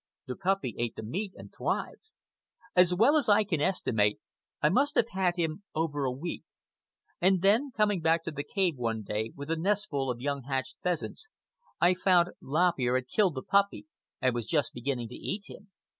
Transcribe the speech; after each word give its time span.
The 0.25 0.35
puppy 0.35 0.73
ate 0.79 0.95
the 0.95 1.03
meat 1.03 1.33
and 1.37 1.53
thrived. 1.55 2.09
As 2.75 2.91
well 2.91 3.15
as 3.15 3.29
I 3.29 3.43
can 3.43 3.61
estimate, 3.61 4.19
I 4.59 4.67
must 4.69 4.95
have 4.95 5.09
had 5.09 5.35
him 5.35 5.61
over 5.75 6.05
a 6.05 6.11
week. 6.11 6.41
And 7.21 7.43
then, 7.43 7.69
coming 7.77 8.01
back 8.01 8.23
to 8.23 8.31
the 8.31 8.41
cave 8.43 8.77
one 8.77 9.03
day 9.03 9.31
with 9.35 9.51
a 9.51 9.55
nestful 9.55 10.09
of 10.09 10.19
young 10.19 10.45
hatched 10.45 10.77
pheasants, 10.81 11.29
I 11.79 11.93
found 11.93 12.31
Lop 12.41 12.79
Ear 12.79 12.95
had 12.95 13.09
killed 13.09 13.35
the 13.35 13.43
puppy 13.43 13.85
and 14.19 14.33
was 14.33 14.47
just 14.47 14.73
beginning 14.73 15.09
to 15.09 15.15
eat 15.15 15.43
him. 15.47 15.69